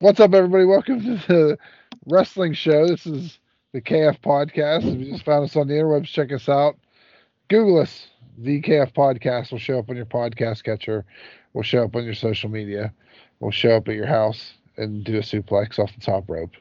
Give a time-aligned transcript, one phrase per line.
[0.00, 0.64] What's up, everybody?
[0.64, 1.58] Welcome to the
[2.06, 2.86] wrestling show.
[2.86, 3.40] This is
[3.72, 4.86] the KF podcast.
[4.86, 6.78] If you just found us on the interwebs, check us out.
[7.48, 8.06] Google us.
[8.38, 11.04] The KF podcast will show up on your podcast catcher.
[11.52, 12.94] We'll show up on your social media.
[13.40, 16.52] We'll show up at your house and do a suplex off the top rope.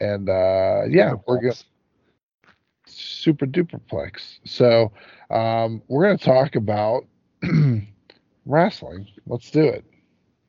[0.00, 1.62] And uh, yeah, we're good.
[2.86, 4.40] Super duperplex.
[4.44, 4.90] So
[5.30, 7.04] um, we're going to talk about
[8.44, 9.06] wrestling.
[9.28, 9.84] Let's do it.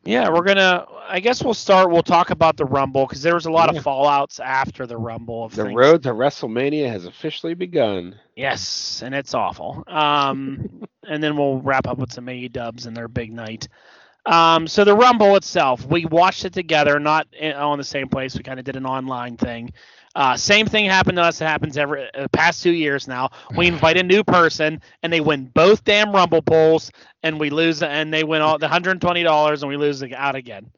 [0.06, 0.86] Yeah, we're gonna.
[1.08, 1.90] I guess we'll start.
[1.90, 3.80] We'll talk about the Rumble because there was a lot Yeah.
[3.80, 5.46] of fallouts after the Rumble.
[5.46, 5.76] Of The things.
[5.76, 8.16] road to WrestleMania has officially begun.
[8.36, 9.84] Yes, and it's awful.
[9.88, 13.68] Um, and then we'll wrap up with some AE dubs and their big night.
[14.26, 18.36] Um, so the Rumble itself, we watched it together, not in, on the same place.
[18.38, 19.74] We kind of did an online thing.
[20.16, 21.42] Uh, same thing happened to us.
[21.42, 23.32] It happens every uh, past two years now.
[23.58, 26.92] We invite a new person, and they win both damn Rumble polls,
[27.24, 30.02] and we lose, and they win all the hundred and twenty dollars, and we lose
[30.04, 30.70] it out again.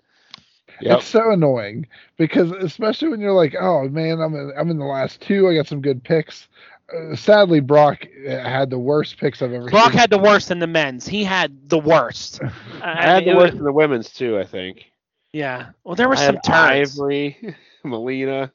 [0.82, 1.00] Yep.
[1.00, 4.86] It's so annoying because especially when you're like, oh man, I'm in, I'm in the
[4.86, 5.48] last two.
[5.50, 6.48] I got some good picks.
[6.94, 9.72] Uh, sadly, Brock uh, had the worst picks I've ever seen.
[9.72, 10.00] Brock seen.
[10.00, 11.08] had the worst in the men's.
[11.08, 12.42] He had the worst.
[12.82, 14.38] I had the worst was- in the women's too.
[14.38, 14.86] I think.
[15.34, 15.72] Yeah.
[15.84, 17.00] Well, there were I some had turns.
[17.00, 18.52] Ivory, Melina.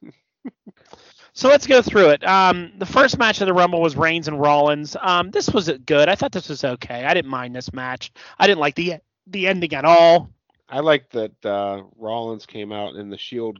[1.32, 2.24] So let's go through it.
[2.26, 4.96] Um, the first match of the Rumble was Reigns and Rollins.
[5.00, 6.08] Um, this was good.
[6.08, 7.04] I thought this was okay.
[7.04, 8.12] I didn't mind this match.
[8.38, 8.94] I didn't like the
[9.26, 10.30] the ending at all.
[10.68, 13.58] I like that uh, Rollins came out in the Shield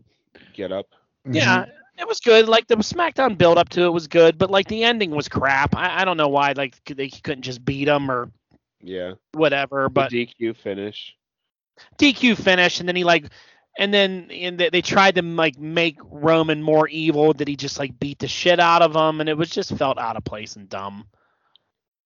[0.52, 0.86] get up.
[1.26, 1.34] Mhm.
[1.34, 1.64] Yeah,
[1.98, 2.48] it was good.
[2.48, 5.74] Like the SmackDown build up to it was good, but like the ending was crap.
[5.76, 6.52] I, I don't know why.
[6.56, 8.30] Like they couldn't just beat him or
[8.82, 9.14] Yeah.
[9.32, 9.88] whatever.
[9.88, 11.16] But But DQ finish.
[11.98, 13.26] DQ finish, and then he like,
[13.78, 17.32] and then and they, they tried to like make Roman more evil.
[17.34, 19.98] That he just like beat the shit out of him, and it was just felt
[19.98, 21.06] out of place and dumb.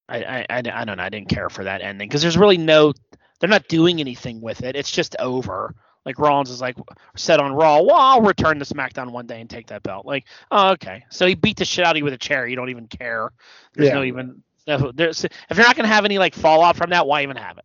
[0.09, 1.03] I I, I, I don't know.
[1.03, 2.93] I didn't care for that ending because there's really no.
[3.41, 4.77] They're not doing anything with it.
[4.77, 5.75] It's just over.
[6.07, 6.77] Like Rollins is like
[7.17, 10.05] said on Raw, well, I'll return to SmackDown one day and take that belt.
[10.05, 11.03] Like, oh, okay.
[11.11, 12.47] So he beat the shit out of you with a chair.
[12.47, 13.31] You don't even care.
[13.73, 13.95] There's Yeah.
[13.95, 14.43] no even.
[14.67, 17.57] no- There's if you're not gonna have any like fallout from that, why even have
[17.57, 17.65] it?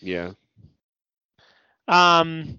[0.00, 0.32] Yeah.
[1.88, 2.58] Um,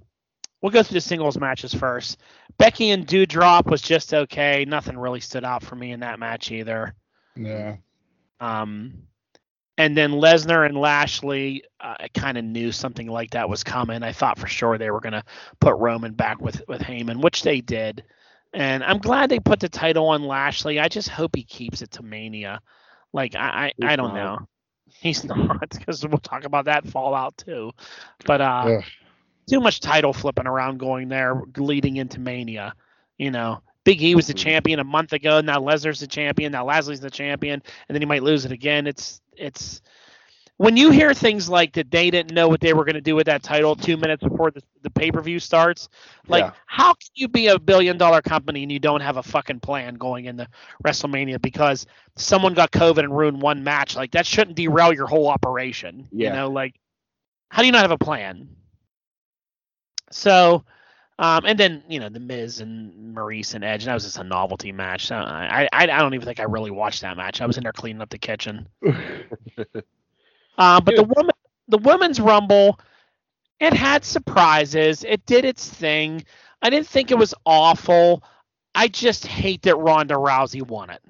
[0.61, 2.19] we'll go through the singles matches first.
[2.57, 4.65] Becky and Doudrop was just okay.
[4.65, 6.95] Nothing really stood out for me in that match either.
[7.35, 7.77] Yeah.
[8.39, 9.03] Um,
[9.77, 14.03] and then Lesnar and Lashley, uh, I kind of knew something like that was coming.
[14.03, 15.23] I thought for sure they were gonna
[15.59, 18.03] put Roman back with with Heyman, which they did.
[18.53, 20.79] And I'm glad they put the title on Lashley.
[20.79, 22.61] I just hope he keeps it to Mania.
[23.13, 24.39] Like I I, I don't not.
[24.41, 24.47] know.
[24.99, 27.71] He's not because we'll talk about that Fallout too.
[28.25, 28.83] But uh, Ugh.
[29.51, 32.73] Too much title flipping around going there leading into Mania.
[33.17, 34.37] You know, Big E was the Mhm.
[34.37, 35.41] champion a month ago.
[35.41, 36.51] Now Lesnar's the champion.
[36.53, 38.87] Now Lashley's the champion, and then he might lose it again.
[38.87, 39.81] It's it's
[40.57, 43.15] when you hear things like that they didn't know what they were going to do
[43.15, 45.89] with that title two minutes before the, the pay per view starts.
[46.27, 46.51] Like, Yeah.
[46.67, 49.95] how can you be a billion dollar company and you don't have a fucking plan
[49.95, 50.47] going into
[50.85, 53.95] WrestleMania because someone got COVID and ruined one match?
[53.95, 56.07] Like that shouldn't derail your whole operation.
[56.11, 56.27] yeah.
[56.29, 56.75] You know, like
[57.49, 58.47] how do you not have a plan?
[60.13, 60.63] So,
[61.19, 63.83] um, and then you know the Miz and Maurice and Edge.
[63.83, 65.07] And that was just a novelty match.
[65.07, 67.41] So I, I, I don't even think I really watched that match.
[67.41, 68.67] I was in there cleaning up the kitchen.
[70.57, 71.31] Uh, but the woman,
[71.69, 72.79] the women's rumble,
[73.59, 75.03] it had surprises.
[75.03, 76.23] It did its thing.
[76.61, 78.23] I didn't think it was awful.
[78.75, 81.01] I just hate that Ronda Rousey won it.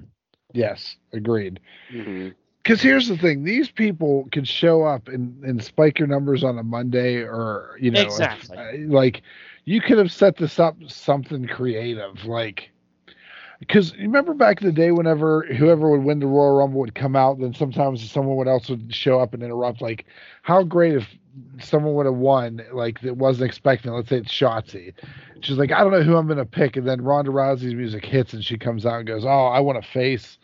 [0.54, 0.96] yes.
[1.14, 1.60] Agreed.
[1.90, 2.30] hmm
[2.64, 6.58] Because here's the thing: these people could show up and, and spike your numbers on
[6.58, 8.58] a Monday, or you know, Exactly.
[8.58, 9.24] uh, like
[9.66, 12.70] you could have set this up something creative, like.
[13.60, 16.96] Because you remember back in the day, whenever whoever would win the Royal Rumble would
[16.96, 19.84] come out, then sometimes someone else would show up and interrupt.
[19.84, 20.06] Like,
[20.42, 21.08] how great if
[21.60, 23.92] someone would have won, like that wasn't expecting.
[23.92, 24.94] Let's say it's Shotzi.
[25.42, 28.34] She's like, I don't know who I'm gonna pick, and then Ronda Rousey's music hits,
[28.34, 30.40] and she comes out and goes, Oh, I want to face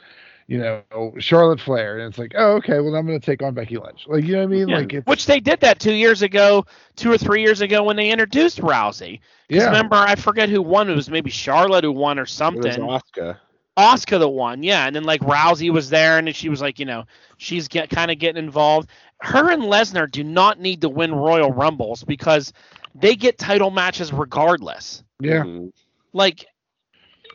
[0.48, 3.54] you know, Charlotte Flair, and it's like, oh, okay, well, I'm going to take on
[3.54, 4.06] Becky Lynch.
[4.08, 4.68] Like, you know what I mean?
[4.70, 4.78] Yeah.
[4.78, 6.66] Like, it's, Which they did that two years ago,
[6.96, 9.20] two or three years ago when they introduced Rousey.
[9.50, 10.90] yeah, Remember, I forget who won.
[10.90, 12.72] It was maybe Charlotte who won or It was something.
[12.72, 13.38] Asuka.
[13.78, 16.86] Asuka the one, yeah, and then like Rousey was there, and she was like, you
[16.86, 17.04] know,
[17.38, 18.90] she's get kind of getting involved.
[19.22, 22.54] Her and Lesnar do not need to win Royal Rumbles because
[22.96, 25.04] they get title matches regardless.
[25.20, 25.72] yeah, Mhm.
[26.14, 26.46] Like,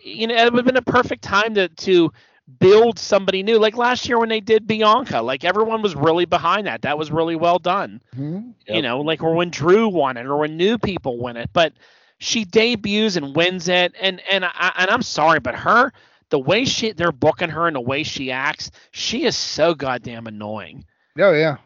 [0.03, 2.13] you know, it would have been a perfect time to to
[2.59, 3.59] build somebody new.
[3.59, 6.83] Like last year when they did Bianca, like everyone was really behind that.
[6.83, 8.01] That was really well done.
[8.17, 8.55] Mhm.
[8.69, 11.73] You know, like or when Drew won it, or when new people win it, but
[12.19, 15.93] she debuts and wins it, and and I and I'm sorry, but her
[16.31, 20.27] the way she they're booking her and the way she acts, she is so goddamn
[20.27, 20.85] annoying.
[21.19, 21.57] oh yeah.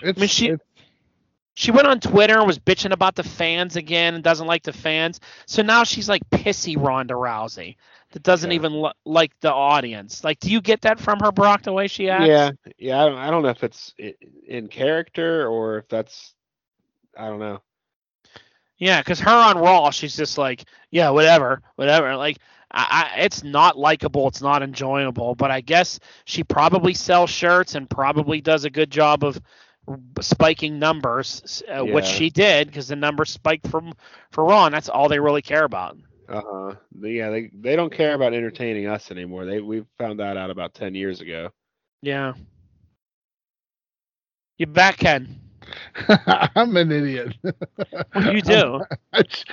[0.00, 0.64] It's, I mean, she- it's
[1.56, 4.72] She went on Twitter and was bitching about the fans again and doesn't like the
[4.72, 5.20] fans.
[5.46, 7.76] So now she's like pissy Ronda Rousey
[8.14, 8.56] that doesn't Yeah.
[8.56, 10.24] even li- like the audience.
[10.24, 12.26] Like, do you get that from her, Brock, the way she acts?
[12.26, 13.02] Yeah, yeah.
[13.02, 13.94] I don't, I don't know if it's
[14.48, 16.34] in character or if that's,
[17.16, 17.60] I don't know.
[18.78, 22.16] Yeah, because her on Raw, she's just like, yeah, whatever, whatever.
[22.16, 22.38] Like,
[22.70, 25.34] I, I, it's not likable, it's not enjoyable.
[25.34, 29.40] But I guess she probably sells shirts and probably does a good job of
[30.20, 33.92] spiking numbers, uh, which she did because the numbers spiked from
[34.30, 35.96] for Raw, and that's all they really care about.
[36.28, 36.74] Uh huh.
[37.00, 39.44] Yeah, they they don't care about entertaining us anymore.
[39.44, 41.50] They we found that out about ten years ago.
[42.02, 42.34] Yeah.
[44.58, 45.40] You back, Ken?
[46.56, 47.34] I'm an idiot.
[48.12, 48.80] What do you do?
[49.12, 49.46] I just,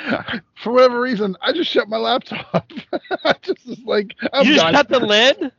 [0.64, 2.72] for whatever reason, I just shut my laptop.
[3.24, 4.74] I just was like, I'm you just done.
[4.74, 5.52] cut the lid?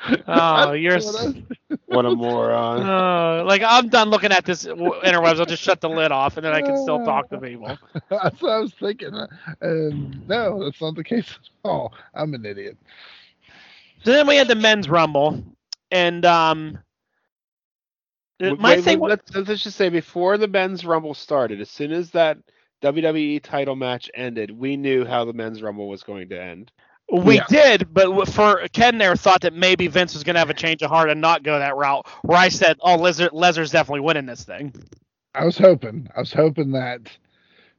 [0.28, 2.82] Oh, you're That's what I- What a moron.
[2.82, 5.38] Oh, like I'm done looking at this interwebs.
[5.40, 7.76] I'll just shut the lid off, and then I can still talk to people.
[8.10, 9.12] That's what I was thinking.
[9.60, 11.92] And no, that's not the case at all.
[12.14, 12.78] I'm an idiot.
[14.04, 15.42] So then we had the men's rumble,
[15.90, 16.78] and um,
[18.42, 18.98] uh, Wait, my wait, thing.
[18.98, 22.38] wa- let's, let's just say before the men's rumble started, as soon as that
[22.82, 26.70] WWE title match ended, we knew how the men's rumble was going to end.
[27.12, 27.44] We yeah.
[27.48, 30.90] did, but for Ken there thought that maybe Vince was gonna have a change of
[30.90, 32.06] heart and not go that route.
[32.22, 34.72] Where I said, "Oh, Lesnar, Lesnar's definitely winning this thing."
[35.34, 36.08] I was hoping.
[36.16, 37.00] I was hoping that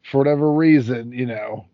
[0.04, 1.66] for whatever reason, you know,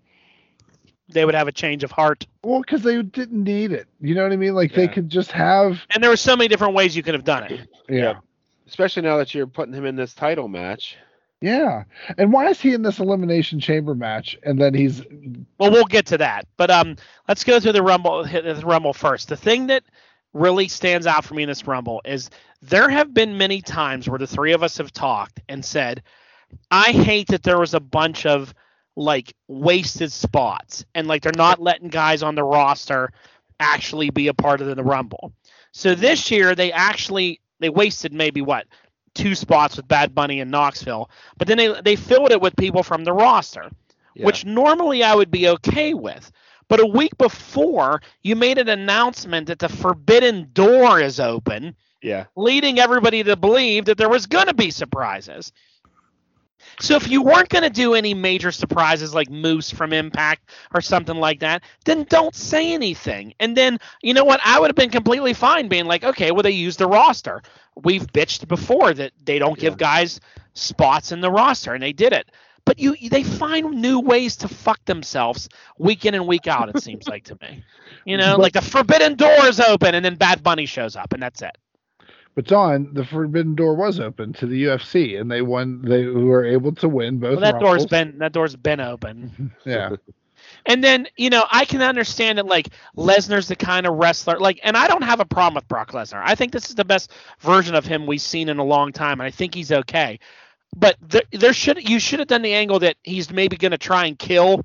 [1.09, 3.87] They would have a change of heart, well, because they didn't need it.
[4.01, 4.53] You know what I mean?
[4.55, 7.23] Like they could just have, and there were so many different ways you could have
[7.23, 7.67] done it.
[7.89, 8.15] yeah.
[8.67, 10.97] Especially now that you're putting him in this title match.
[11.41, 11.83] Yeah.
[12.17, 15.03] And why is he in this elimination chamber match and then he's
[15.59, 16.95] Well, we'll get to that, but um,
[17.27, 18.23] let's go through the rumble.
[18.23, 19.29] The rumble first.
[19.29, 19.83] The thing that
[20.33, 22.29] really stands out for me in this rumble is
[22.61, 26.01] there have been many times where the three of us have talked and said,
[26.71, 28.53] "I hate that there was a bunch of
[28.95, 33.11] like wasted spots and like they're not letting guys on the roster
[33.59, 35.33] actually be a part of the rumble."
[35.71, 38.65] So this year they actually they wasted maybe what
[39.17, 42.83] two spots with Bad Bunny and Knoxville, but then they they filled it with people
[42.83, 43.69] from the roster
[44.15, 44.25] Yeah.
[44.25, 46.31] which normally I would be okay with.
[46.69, 52.25] But a week before, you made an announcement that the forbidden door is open, yeah.
[52.35, 55.51] leading everybody to believe that there was going to be surprises.
[56.79, 60.81] So if you weren't going to do any major surprises like Moose from Impact or
[60.81, 63.33] something like that, then don't say anything.
[63.39, 64.39] And then, you know what?
[64.43, 67.41] I would have been completely fine being like, okay, well they used the roster.
[67.83, 69.77] We've bitched before that they don't give Yeah.
[69.77, 70.19] guys
[70.53, 72.31] spots in the roster and they did it.
[72.65, 75.47] But you they find new ways to fuck themselves
[75.77, 77.63] week in and week out, it seems like to me.
[78.05, 81.13] You know, But- like the forbidden door is open and then Bad Bunny shows up
[81.13, 81.57] and that's it.
[82.35, 86.45] but Don, the forbidden door was open to the UFC and they won they were
[86.45, 87.85] able to win both Well, that door's rumbles.
[87.87, 89.51] been that door's been open.
[89.65, 89.95] Yeah.
[90.67, 94.59] And then, you know, I can understand that like Lesnar's the kind of wrestler like
[94.63, 96.21] and I don't have a problem with Brock Lesnar.
[96.23, 99.19] I think this is the best version of him we've seen in a long time
[99.21, 100.19] and I think he's okay.
[100.75, 103.77] But there, there should you should have done the angle that he's maybe going to
[103.79, 104.63] try and kill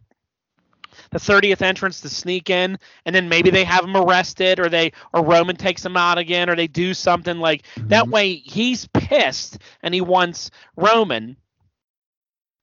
[1.10, 4.92] the 30th entrance to sneak in and then maybe they have him arrested or they
[5.14, 8.10] or Roman takes him out again or they do something like that Mhm.
[8.10, 11.36] way he's pissed and he wants Roman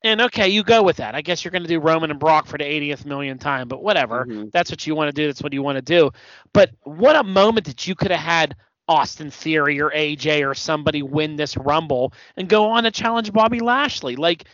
[0.03, 1.15] and okay, you go with that.
[1.15, 3.81] I guess you're going to do Roman and Brock for the 80th million time, but
[3.83, 4.27] whatever.
[4.27, 4.51] Mhm.
[4.51, 5.27] That's what you want to do.
[5.27, 6.11] That's what you want to do.
[6.53, 8.55] But what a moment that you could have had
[8.87, 13.59] Austin Theory or AJ or somebody win this Rumble and go on to challenge Bobby
[13.59, 14.15] Lashley.
[14.15, 14.45] Like,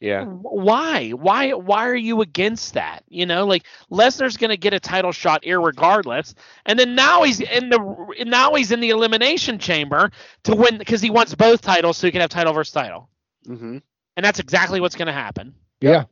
[0.00, 0.24] Yeah.
[0.24, 1.10] why?
[1.10, 1.52] Why?
[1.52, 3.02] Why are you against that?
[3.08, 6.34] You know, like Lesnar's going to get a title shot irregardless,
[6.66, 10.10] and then now he's in the now he's in the elimination chamber
[10.44, 13.08] to win because he wants both titles, so he can have title versus title,
[13.46, 13.78] hmm
[14.16, 15.54] and that's exactly what's going to happen.
[15.80, 16.04] Yeah.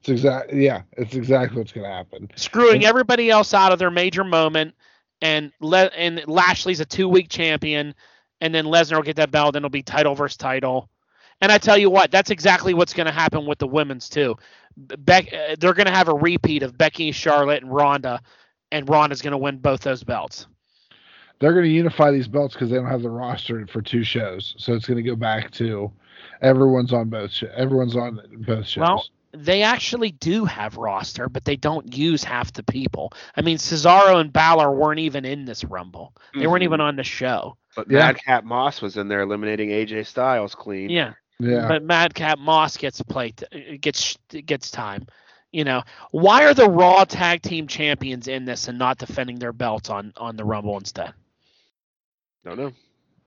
[0.00, 2.30] It's exactly yeah, it's exactly what's gonna happen.
[2.36, 4.74] screwing And- everybody else out of their major moment,
[5.22, 7.94] and Le- and Lashley's a two week champion,
[8.40, 10.88] and then Lesnar will get that belt, and it'll be title versus title.
[11.40, 14.36] And I tell you what, that's exactly what's going to happen with the women's too.
[14.76, 18.20] Beck, uh, they're going to have a repeat of Becky, Charlotte, and Ronda,
[18.70, 20.46] and Ronda's going to win both those belts.
[21.40, 24.54] They're gonna unify these belts because they don't have the roster for two shows.
[24.58, 25.90] So it's gonna go back to
[26.42, 28.82] everyone's on both sh- everyone's on both shows.
[28.82, 33.12] Well, They actually do have roster, but they don't use half the people.
[33.36, 36.14] I mean, Cesaro and Balor weren't even in this Rumble.
[36.34, 36.64] They weren't Mhm.
[36.64, 37.56] even on the show.
[37.76, 37.98] But Yeah.
[37.98, 40.88] Madcap Moss was in there eliminating AJ Styles clean.
[40.88, 41.12] Yeah.
[41.38, 41.68] yeah.
[41.68, 43.44] But Madcap Moss gets played,
[43.82, 45.06] gets gets time.
[45.52, 49.52] You know, why are the Raw Tag Team Champions in this and not defending their
[49.52, 51.12] belts on on the Rumble instead?
[52.44, 52.72] Don't know.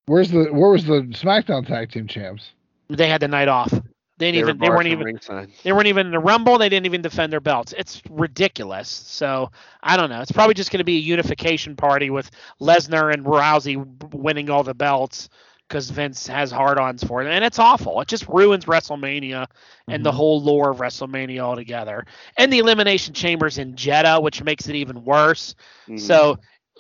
[0.06, 2.52] Where's the where was the SmackDown Tag Team Champs?
[2.90, 3.72] They had the night off.
[4.18, 4.60] They didn't They were even.
[4.60, 5.06] They weren't even.
[5.06, 5.50] ringside.
[5.64, 6.58] They weren't even in the Rumble.
[6.58, 7.74] They didn't even defend their belts.
[7.78, 8.90] It's ridiculous.
[8.90, 9.52] So
[9.82, 10.22] I don't know.
[10.22, 13.78] It's probably just going to be a unification party with Lesnar and Rousey
[14.14, 15.30] winning all the belts
[15.68, 18.02] because Vince has hard-ons for them, and it's awful.
[18.02, 19.48] It just ruins WrestleMania
[19.88, 20.16] and the Mhm.
[20.16, 22.06] whole lore of WrestleMania altogether.
[22.38, 25.56] And the Elimination Chambers in Jeddah, which makes it even worse.
[25.88, 26.00] Mhm.
[26.00, 26.38] So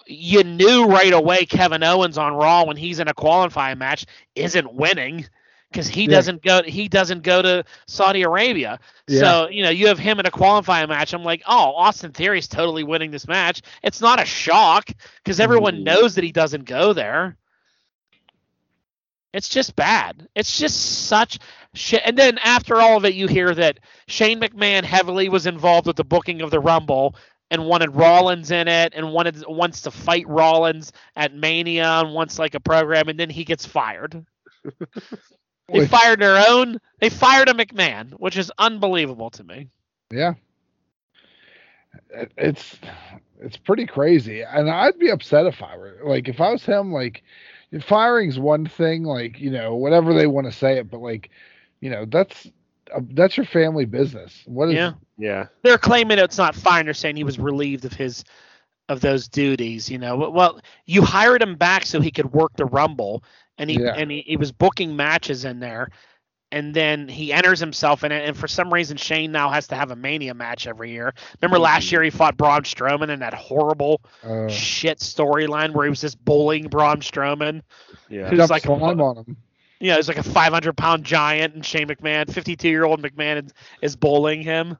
[0.08, 4.05] you knew right away Kevin Owens on Raw when he's in a qualifying match
[4.36, 5.25] isn't winning
[5.72, 6.10] because he Yeah.
[6.10, 8.79] doesn't go he doesn't go to Saudi Arabia.
[9.08, 11.13] So, you know, you have him in a qualifying match.
[11.13, 14.89] I'm like, "Oh, Austin Theory's totally winning this match." It's not a shock
[15.24, 15.84] because everyone Mhm.
[15.84, 17.38] knows that he doesn't go there.
[19.34, 20.27] It's just bad.
[20.36, 21.39] It's just such
[21.74, 22.01] shit.
[22.03, 25.96] And then after all of it, you hear that Shane McMahon heavily was involved with
[25.96, 27.15] the booking of the Rumble
[27.51, 32.39] and wanted Rollins in it and wanted wants to fight Rollins at Mania and wants
[32.39, 34.25] like a program, and then he gets fired.
[35.67, 36.79] they fired their own.
[37.00, 39.67] They fired a McMahon, which is unbelievable to me.
[40.12, 40.34] Yeah.
[42.10, 42.79] It- It's
[43.39, 46.91] it's pretty crazy, and I'd be upset if I were like if I was him.
[46.93, 47.24] Like,
[47.81, 51.31] firing's one thing, like you know whatever they want to say it, but like
[51.81, 52.48] you know that's
[53.12, 54.42] that's your family business.
[54.46, 54.94] What is Yeah.
[55.18, 55.48] yeah.
[55.64, 56.86] they're claiming it's not fine.
[56.86, 58.24] They're saying he was relieved of his
[58.90, 59.90] of those duties.
[59.90, 63.24] You know, well, you hired him back so he could work the Rumble,
[63.58, 63.94] and he Yeah.
[63.96, 65.90] and he, he was booking matches in there,
[66.52, 68.28] and then he enters himself in it.
[68.28, 71.14] And for some reason, Shane now has to have a Mania match every year.
[71.42, 71.92] Remember last Mhm.
[71.94, 76.24] year he fought Braun Strowman in that horrible uh, shit storyline where he was just
[76.26, 77.62] bullying Braun Strowman.
[78.10, 78.30] Yeah.
[78.30, 79.38] Who's like a- slime on him?
[79.82, 83.46] You know, he's like a 500 pound giant, and Shane McMahon, 52 year old McMahon,
[83.46, 84.78] is, is bullying him.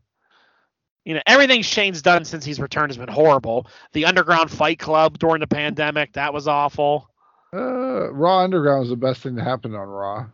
[1.06, 3.66] You know, everything Shane's done since he's returned has been horrible.
[3.94, 7.10] The Underground Fight Club during the pandemic, that was awful.
[7.54, 10.28] Uh, Raw Underground was the best thing to happen on Raw.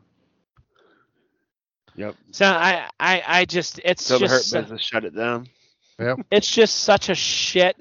[1.95, 2.15] Yep.
[2.31, 5.47] So I, I, I just, it's So the hurt just, business shut it down.
[5.99, 7.75] Yeah it's just such a shit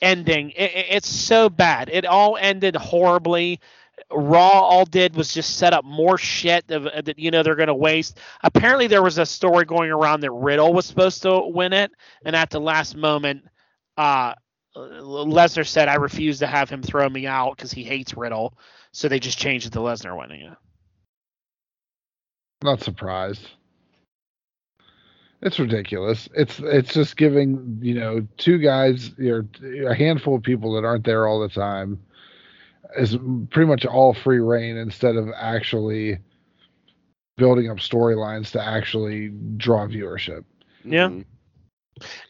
[0.00, 0.50] ending.
[0.50, 1.88] It, it- it's so bad.
[1.92, 3.58] It all ended horribly.
[4.10, 7.68] Raw all did was just set up more shit that, that you know they're going
[7.68, 8.18] to waste.
[8.42, 11.90] Apparently, there was a story going around that Riddle was supposed to win it,
[12.24, 13.44] and at the last moment,
[13.96, 14.34] uh,
[14.76, 18.56] Lesnar said, "I refuse to have him throw me out because he hates Riddle."
[18.92, 20.56] So they just changed it to Lesnar winning it.
[22.62, 23.48] Not surprised.
[25.42, 26.28] It's ridiculous.
[26.34, 30.84] It's it's just giving you know two guys, you know, a handful of people that
[30.84, 32.00] aren't there all the time,
[32.96, 33.16] is
[33.50, 36.18] pretty much all free reign instead of actually
[37.36, 40.44] building up storylines to actually draw viewership.
[40.84, 41.08] Yeah.
[41.08, 41.24] Mhm.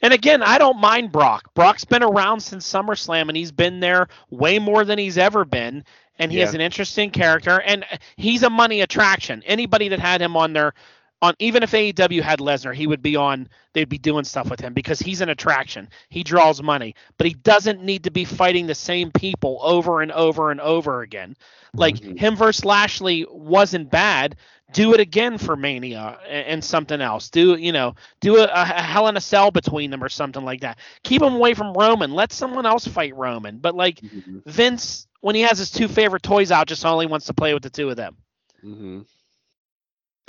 [0.03, 1.55] And again, I don't mind Brock.
[1.55, 5.85] Brock's been around since SummerSlam, and he's been there way more than he's ever been.
[6.19, 6.57] And he has Yeah.
[6.57, 7.85] an interesting character, and
[8.17, 9.43] he's a money attraction.
[9.47, 10.75] Anybody that had him on their,
[11.23, 13.49] on even if AEW had Lesnar, he would be on.
[13.73, 15.89] They'd be doing stuff with him because he's an attraction.
[16.11, 20.13] He draws money, but he doesn't need to be fighting the same people over and
[20.13, 21.37] over and over again.
[21.75, 22.19] Like Mhm.
[22.19, 24.37] him versus Lashley wasn't bad.
[24.73, 27.31] Do it again for Mania and, and something else.
[27.31, 27.95] Do you know?
[28.21, 30.79] Do a, a Hell in a Cell between them or something like that.
[31.05, 32.13] Keep him away from Roman.
[32.13, 33.59] Let someone else fight Roman.
[33.59, 34.43] But like Mhm.
[34.47, 37.63] Vince, when he has his two favorite toys out, just only wants to play with
[37.63, 38.17] the two of them.
[38.65, 39.07] Mhm.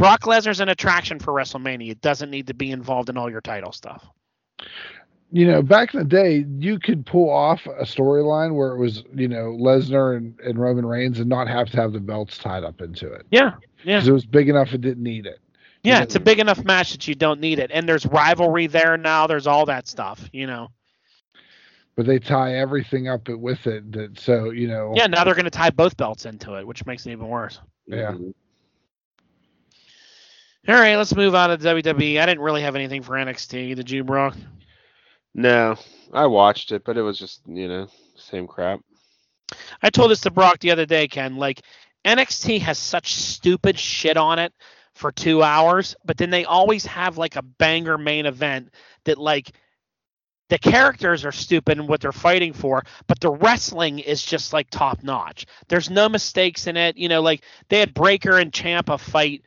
[0.04, 1.90] Brock Lesnar's an attraction for WrestleMania.
[1.92, 4.06] It doesn't need to be involved in all your title stuff.
[5.32, 9.04] You know, back in the day, you could pull off a storyline where it was
[9.16, 12.66] you know Lesnar and, and Roman Reigns and not have to have the belts tied
[12.66, 13.54] up into it Yeah,
[13.86, 15.40] yeah, because it was big enough it didn't need it.
[15.84, 16.00] yeah.
[16.00, 18.98] know- It's a big enough match that you don't need it, and there's rivalry there
[18.98, 19.26] now.
[19.26, 20.68] There's all that stuff, you know.
[21.96, 23.90] But they tie everything up with it.
[23.94, 24.92] That so you know.
[24.98, 27.62] Yeah, now they're going to tie both belts into it, which makes it even worse.
[27.88, 28.12] Yeah.
[28.12, 28.34] Mhm.
[30.66, 32.22] All right, let's move on to WWE.
[32.22, 33.76] I didn't really have anything for NXT.
[33.76, 34.38] Did you, Brock?
[35.34, 35.76] No,
[36.14, 38.80] I watched it, but it was just you know same crap.
[39.82, 41.36] I told this to Brock the other day, Ken.
[41.36, 41.62] Like
[42.06, 44.54] NXT has such stupid shit on it
[44.94, 49.52] for two hours, but then they always have like a banger main event that like
[50.50, 54.70] the characters are stupid and what they're fighting for, but the wrestling is just like
[54.70, 55.46] top notch.
[55.68, 56.96] There's no mistakes in it.
[56.96, 59.44] You know, like they had Breakker and Ciampa fight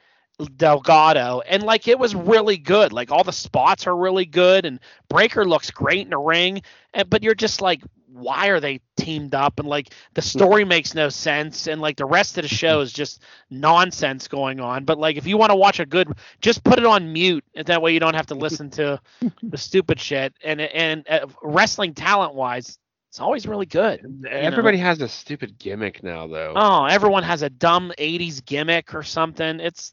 [0.57, 2.93] Delgado, and like it was really good.
[2.93, 6.62] Like all the spots are really good, and Breakker looks great in the ring.
[6.95, 9.59] And, but you're just like, why are they teamed up?
[9.59, 12.93] And like the story makes no sense, and like the rest of the show is
[12.93, 14.85] just nonsense going on.
[14.85, 17.66] But like if you want to watch a good, just put it on mute, and
[17.66, 19.00] that way you don't have to listen to
[19.43, 20.35] the stupid shit.
[20.45, 22.78] And and uh, wrestling talent wise,
[23.11, 24.02] It's always really good.
[24.23, 24.28] know?
[24.31, 26.52] Everybody has a stupid gimmick now, though.
[26.55, 29.61] Oh, everyone has a dumb 80s gimmick or something.
[29.61, 29.93] It's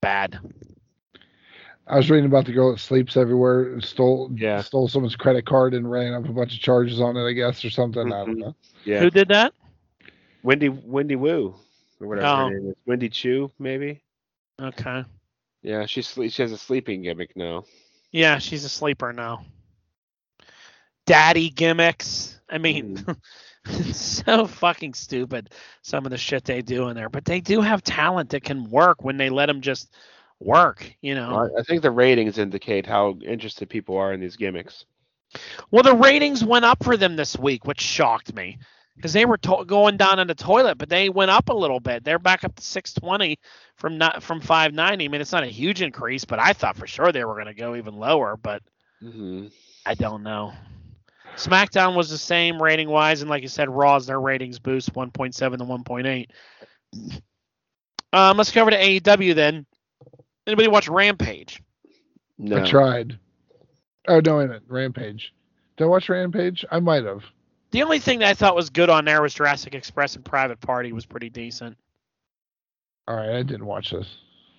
[0.00, 0.38] bad.
[1.88, 4.60] I was reading about the girl that sleeps everywhere, and stole Yeah.
[4.60, 7.64] stole someone's credit card and ran up a bunch of charges on it, I guess,
[7.64, 8.12] or something.
[8.12, 8.40] I don't Mhm.
[8.40, 8.56] know.
[8.84, 9.54] yeah, Who did that?
[10.42, 11.54] Wendy Wendy Wu
[12.00, 12.36] or whatever Oh.
[12.48, 12.76] her name is.
[12.86, 14.02] Wendy Choo, maybe.
[14.60, 15.04] Okay.
[15.62, 17.64] Yeah, she sle- she has a sleeping gimmick now.
[18.12, 19.44] Yeah, she's a sleeper now.
[21.06, 22.40] Daddy gimmicks.
[22.48, 22.96] I mean,
[23.68, 25.50] it's so fucking stupid
[25.82, 28.70] some of the shit they do in there, but they do have talent that can
[28.70, 29.92] work when they let them just
[30.40, 31.48] work, you know.
[31.58, 34.84] I think the ratings indicate how interested people are in these gimmicks.
[35.70, 38.58] Well, the ratings went up for them this week, which shocked me
[38.96, 41.80] because they were to- going down in the toilet, but they went up a little
[41.80, 42.04] bit.
[42.04, 43.38] They're back up to 620
[43.76, 45.04] from not from 590.
[45.04, 47.46] I mean, it's not a huge increase, but I thought for sure they were going
[47.46, 48.62] to go even lower, but
[49.00, 49.46] hmm
[49.84, 50.52] I don't know.
[51.36, 55.34] SmackDown was the same rating wise, and like you said, Raw's their ratings boost 1.7
[55.34, 56.28] to 1.8.
[58.12, 59.66] Um, let's go over to AEW then.
[60.46, 61.62] Anybody watch Rampage?
[62.38, 62.62] No.
[62.62, 63.18] I tried.
[64.08, 64.62] Oh no, wait a minute.
[64.68, 65.34] Rampage.
[65.76, 66.64] Did I watch Rampage?
[66.70, 67.24] I might have.
[67.72, 70.60] The only thing that I thought was good on there was Jurassic Express and Private
[70.60, 71.76] Party was pretty decent.
[73.08, 74.06] All right, I didn't watch this.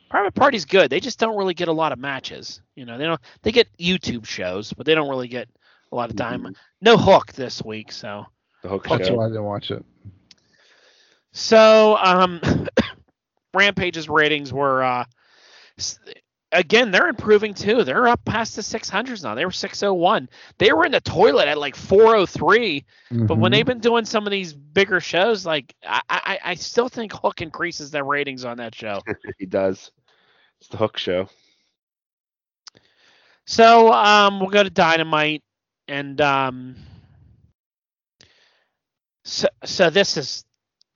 [0.10, 0.90] Private Party's good.
[0.90, 2.62] They just don't really get a lot of matches.
[2.76, 3.20] You know, they don't.
[3.42, 5.50] They get YouTube shows, but they don't really get
[5.92, 6.44] a lot of time.
[6.44, 6.56] Mhm.
[6.82, 8.26] No hook this week, so.
[8.64, 9.16] The Hook That's Show.
[9.16, 9.86] why I didn't watch it.
[11.32, 12.42] So, um,
[13.54, 15.06] Rampage's ratings were, uh,
[16.52, 17.84] again, they're improving too.
[17.84, 19.36] They're up past the 600s now.
[19.36, 20.30] They were 601.
[20.58, 22.86] They were in the toilet at like 403.
[23.12, 23.56] But when Mhm.
[23.56, 27.42] they've been doing some of these bigger shows, like I, I, I still think Hook
[27.42, 29.02] increases their ratings on that show.
[29.38, 29.92] he does.
[30.60, 31.30] It's the Hook Show.
[33.46, 35.44] So, um, we'll go to Dynamite,
[35.88, 36.76] and um,
[39.24, 40.46] so so this is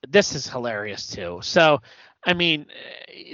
[0.07, 1.39] this is hilarious too.
[1.43, 1.81] So,
[2.25, 2.65] I mean,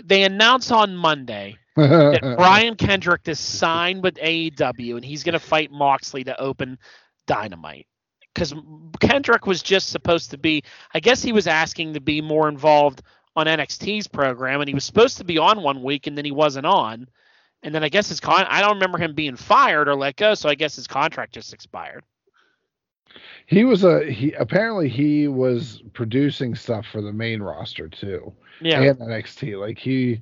[0.04, 5.40] they announced on Monday that Brian Kendrick is signed with AEW and he's going to
[5.40, 6.78] fight Moxley to open
[7.26, 7.88] Dynamite.
[8.34, 8.54] Because
[9.00, 13.02] Kendrick was just supposed to be, I guess he was asking to be more involved
[13.36, 16.32] on NXT's program, and he was supposed to be on one week, and then he
[16.32, 17.08] wasn't on.
[17.64, 20.36] And then I guess his con, I don't remember him being fired or let go,
[20.36, 22.04] so I guess his contract just expired.
[23.46, 24.32] he was a he.
[24.34, 28.82] Apparently, he was producing stuff for the main roster too, Yeah.
[28.82, 29.60] and NXT.
[29.60, 30.22] Like he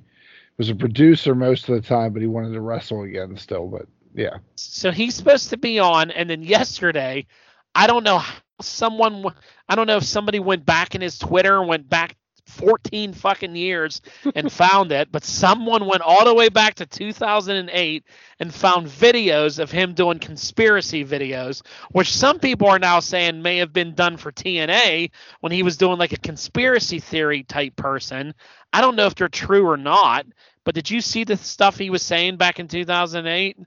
[0.56, 3.66] was a producer most of the time, but he wanted to wrestle again still.
[3.68, 7.26] But yeah, So he's supposed to be on, and then yesterday,
[7.74, 9.26] I don't know how someone
[9.68, 13.54] I don't know if somebody went back in his Twitter and went back 14 fucking
[13.56, 14.00] years
[14.34, 18.04] and found it, but someone went all the way back to 2008
[18.40, 23.58] and found videos of him doing conspiracy videos, which some people are now saying may
[23.58, 28.34] have been done for TNA when he was doing like a conspiracy theory type person.
[28.72, 30.26] I don't know if they're true or not,
[30.64, 33.58] but did you see the stuff he was saying back in 2008?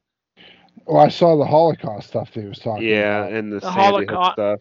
[0.86, 2.88] well, I saw the Holocaust stuff that he was talking.
[2.88, 3.34] Yeah, about.
[3.34, 4.60] and the, The Sandy Hook Holocaust- stuff.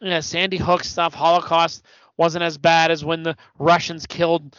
[0.00, 1.84] Yeah, Sandy Hook stuff, Holocaust
[2.18, 4.54] wasn't as bad as when the Russians killed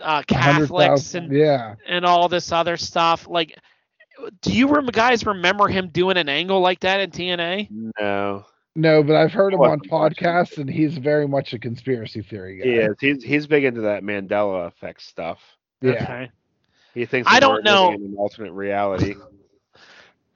[0.00, 3.28] uh, Catholics and yeah, and all this other stuff.
[3.28, 3.56] Like,
[4.40, 7.68] do you rem- guys remember him doing an angle like that in TNA?
[8.00, 8.44] No.
[8.74, 12.58] no, but I've heard him What- on podcasts, and he's very much a conspiracy theory
[12.58, 12.64] guy.
[12.64, 12.96] He is.
[13.00, 15.38] He's he's big into that Mandela effect stuff.
[15.80, 15.92] yeah.
[15.92, 16.30] Okay.
[16.94, 17.92] He thinks I don't know.
[17.92, 19.14] in an alternate reality.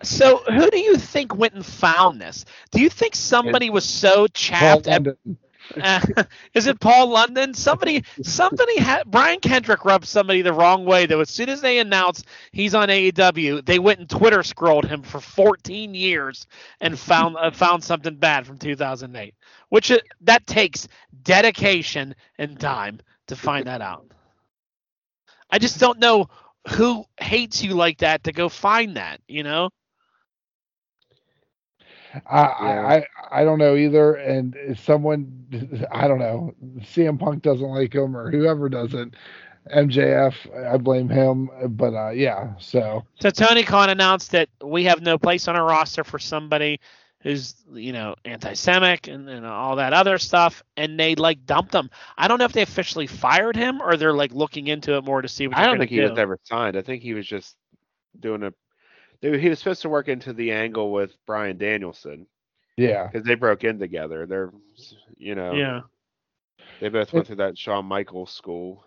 [0.03, 2.44] So, who do you think went and found this?
[2.70, 5.38] Do you think somebody was so Paul chapped at London.
[5.81, 6.01] Uh,
[6.55, 7.55] is it Paul London?
[7.55, 11.07] Somebody, somebody had Brian Kendrick rubbed somebody the wrong way.
[11.07, 15.03] Though, as soon as they announced he's on AEW, they went and Twitter scrolled him
[15.03, 16.47] for 14 years
[16.81, 19.35] and found uh, found something bad from 2008.
[19.69, 20.89] Which uh, that takes
[21.23, 24.07] dedication and time to find that out.
[25.51, 26.29] I just don't know
[26.69, 29.21] who hates you like that to go find that.
[29.29, 29.71] You know?
[32.27, 35.47] I, I I I don't know either, and if someone
[35.91, 36.55] I don't know.
[36.81, 39.15] CM Punk doesn't like him, or whoever doesn't.
[39.75, 40.35] MJF,
[40.73, 42.55] I blame him, but uh, yeah.
[42.59, 46.81] So So Tony Khan announced that we have no place on our roster for somebody
[47.21, 51.91] who's you know anti-Semitic and, and all that other stuff, and they like dumped him.
[52.17, 55.23] I don't know if they officially fired him or they're like looking into it more
[55.23, 55.57] to see what.
[55.57, 56.03] I they're don't gonna think he do.
[56.03, 56.77] was ever signed.
[56.77, 57.57] I think he was just
[58.21, 58.53] doing a.
[59.21, 62.27] they- He was supposed to work into the angle with Bryan Danielson
[62.77, 64.27] yeah, because they broke in together.
[64.27, 64.51] They're,
[65.17, 65.81] you know, Yeah.
[66.81, 68.85] they both went through that Shawn Michaels school.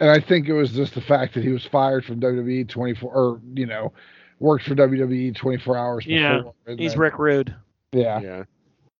[0.00, 3.12] and I think it was just the fact that he was fired from WWE 24,
[3.12, 3.92] or you know,
[4.38, 6.06] worked for WWE 24 hours.
[6.06, 7.54] Yeah, before, He's then- Rick Rude.
[7.92, 8.44] Yeah, Yeah.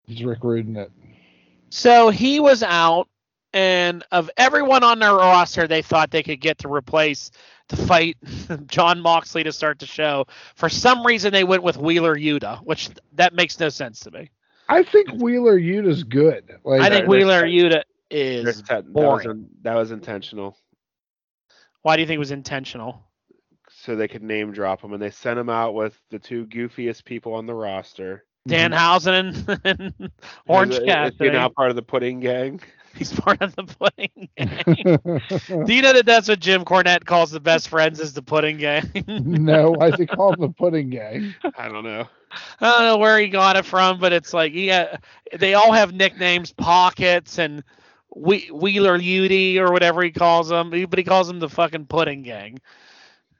[0.06, 0.90] He's Rick Rude in it?
[1.70, 3.08] So he was out,
[3.54, 7.30] and of everyone on their roster, they thought they could get to replace
[7.70, 8.16] to fight
[8.66, 10.26] Jon Moxley to start the show.
[10.54, 14.30] For some reason, they went with Wheeler Yuta, which that makes no sense to me.
[14.68, 16.48] I think Wheeler Yuta's good.
[16.64, 18.62] Like I think there's- Wheeler Yuta There's is.
[18.62, 18.92] te- that, was
[19.24, 19.30] boring.
[19.30, 20.56] in- that was intentional,
[21.82, 23.02] Why do you think it was intentional?
[23.72, 27.04] so they could name drop him, and they sent him out with the two goofiest
[27.04, 28.24] people on the roster.
[28.46, 28.78] Dan mm-hmm.
[28.78, 30.10] Housen and, and
[30.48, 31.12] Orange Is it- Cat.
[31.12, 32.60] Is he now part of the pudding gang?
[32.96, 35.64] He's part of the pudding gang.
[35.66, 38.58] Do you know that that's what Jim Cornette calls the best friends is the pudding
[38.58, 38.90] gang?
[39.08, 41.34] no, why is he called the Pudding Gang?
[41.56, 42.06] I don't know.
[42.60, 44.96] I don't know where he got it from, but it's like yeah,
[45.38, 47.62] they all have nicknames, Pockets and
[48.14, 52.22] we- Wheeler Udy or whatever he calls them, but he calls them the fucking Pudding
[52.22, 52.58] Gang.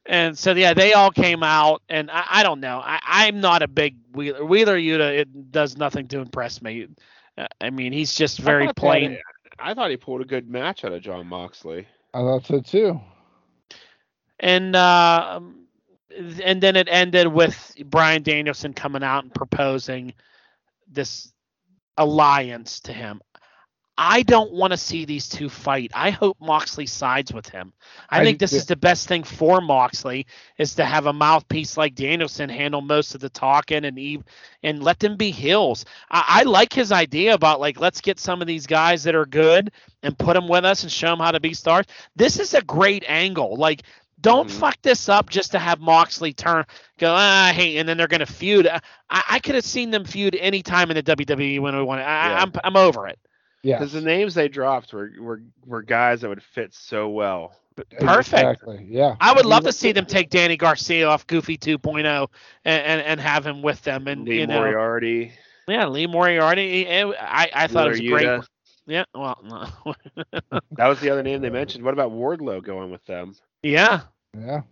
[0.06, 2.80] And so yeah, they all came out, and I, I don't know.
[2.82, 5.18] I, I'm not a big Wheeler Wheeler Yuta.
[5.18, 6.88] It does nothing to impress me.
[7.38, 9.12] Uh, I mean, he's just very plain.
[9.12, 9.20] that-
[9.58, 11.86] I thought he pulled a good match out of Jon Moxley.
[12.14, 13.00] I thought so too.
[14.38, 15.40] and uh,
[16.42, 20.14] and then it ended with Bryan Danielson coming out and proposing
[20.90, 21.32] this
[21.96, 23.20] alliance to him.
[24.02, 25.90] I don't want to see these two fight.
[25.94, 27.74] I hope Moxley sides with him.
[28.08, 28.56] I, I think this too.
[28.56, 33.14] is the best thing for Moxley is to have a mouthpiece like Danielson handle most
[33.14, 34.22] of the talking and Eve
[34.62, 35.84] and let them be heels.
[36.10, 39.26] I, I like his idea about like let's get some of these guys that are
[39.26, 39.70] good
[40.02, 41.84] and put them with us and show them how to be stars.
[42.16, 43.56] This is a great angle.
[43.56, 43.82] Like
[44.22, 44.52] don't Mhm.
[44.52, 46.64] fuck this up just to have Moxley turn
[46.98, 48.66] go ah hate and then they're gonna feud.
[48.66, 52.02] I, I could have seen them feud any time in the WWE when we wanted.
[52.04, 52.42] I, Yeah.
[52.42, 53.18] I'm I'm over it.
[53.62, 53.78] Yeah.
[53.78, 57.54] Because the names they dropped were, were were guys that would fit so well.
[57.98, 58.32] Perfect.
[58.32, 58.86] Exactly.
[58.88, 59.16] Yeah.
[59.20, 62.28] I would love to see them take Danny Garcia off Goofy 2.0
[62.64, 64.06] and, and, and have him with them.
[64.06, 65.32] And Lee you know, Moriarty.
[65.68, 66.86] yeah, Lee Moriarty.
[66.86, 68.26] eh, I, I thought it was a great.
[68.26, 68.46] Yuta.
[68.86, 69.94] Yeah, well, no.
[70.72, 71.84] That was the other name they mentioned.
[71.84, 73.34] What about Wardlow going with them?
[73.62, 74.00] yeah.
[74.36, 74.62] Yeah.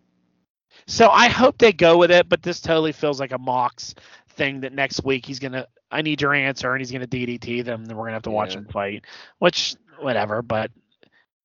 [0.87, 3.95] So I hope they go with it, but this totally feels like a Mox
[4.31, 5.67] thing that next week he's gonna.
[5.91, 7.85] I need your answer, and he's gonna DDT them.
[7.85, 8.59] Then we're gonna have to watch Yeah.
[8.61, 9.05] him fight,
[9.39, 10.43] which whatever.
[10.43, 10.71] But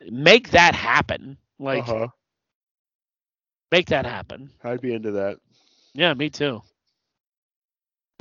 [0.09, 1.37] make that happen.
[1.59, 2.07] Like uh-huh.
[3.71, 4.49] make that happen.
[4.63, 5.37] I'd be into that.
[5.93, 6.61] Yeah, me too.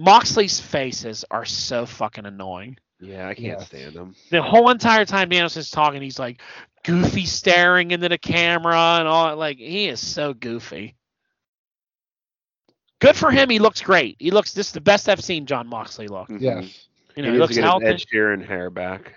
[0.00, 2.76] Moxley's faces are so fucking annoying.
[3.00, 3.66] Yeah, I can't Yes.
[3.66, 4.14] stand him.
[4.30, 6.40] The whole entire time Danielson's talking, he's like
[6.85, 9.37] goofy staring into the camera and all.
[9.37, 10.94] Like he is so goofy.
[13.02, 13.50] Good for him.
[13.50, 14.16] He looks great.
[14.20, 14.54] He looks.
[14.54, 16.30] This is the best I've seen Jon Moxley look.
[16.30, 16.40] Mhm.
[16.40, 16.88] Yes.
[17.16, 17.86] You he know, he, needs looks healthy.
[17.92, 19.14] his Ed Sheeran hair back.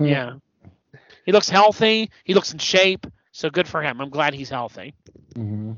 [0.00, 0.34] Yeah,
[1.24, 2.10] he looks healthy.
[2.24, 3.06] He looks in shape.
[3.32, 4.00] So good for him.
[4.00, 4.94] I'm glad he's healthy.
[5.34, 5.72] hmm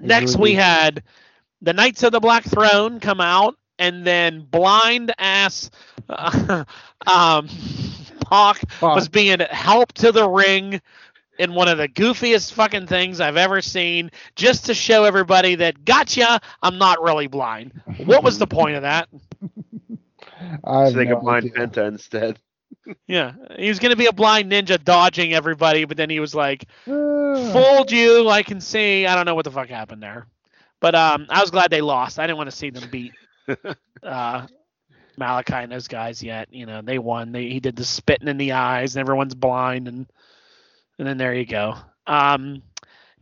[0.00, 1.02] Next, we had
[1.60, 5.70] the Knights of the Black Throne come out, and then blind ass
[6.08, 6.64] uh,
[7.06, 7.48] um,
[8.28, 10.80] Pac was being helped to the ring
[11.38, 15.84] in one of the goofiest fucking things I've ever seen, just to show everybody that
[15.84, 17.72] gotcha, I'm not really blind.
[18.04, 19.08] What was the point of that?
[20.64, 21.52] I have So they no could blind idea.
[21.52, 22.38] Penta instead.
[23.06, 26.64] Yeah, he was gonna be a blind ninja dodging everybody, but then he was like.
[27.34, 30.26] "Fooled you, I can see." I don't know what the fuck happened there,
[30.80, 32.18] but um, I was glad they lost.
[32.18, 33.14] I didn't want to see them beat
[34.02, 34.46] uh,
[35.18, 36.48] Malakai and those guys yet.
[36.52, 37.32] You know, they won.
[37.32, 40.06] They he did the spitting in the eyes, and everyone's blind, and
[40.98, 41.74] and then there you go.
[42.06, 42.62] Um,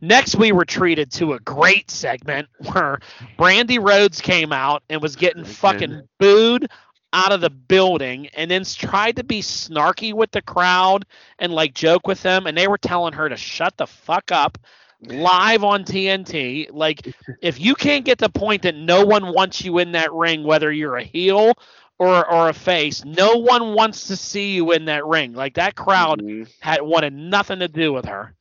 [0.01, 2.99] next we were treated to a great segment where
[3.37, 5.53] Brandi Rhodes came out and was getting Again.
[5.53, 6.69] fucking booed
[7.13, 11.05] out of the building, and then tried to be snarky with the crowd
[11.39, 14.57] and like joke with them, and they were telling her to shut the fuck up
[15.01, 16.67] live on TNT.
[16.71, 17.07] Like,
[17.41, 20.71] if you can't get the point that no one wants you in that ring, whether
[20.71, 21.53] you're a heel
[21.99, 25.33] or or a face, no one wants to see you in that ring.
[25.33, 26.47] Like that crowd Mhm.
[26.59, 28.33] had wanted nothing to do with her.